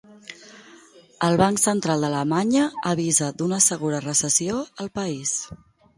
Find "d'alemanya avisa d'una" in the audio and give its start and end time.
2.05-3.61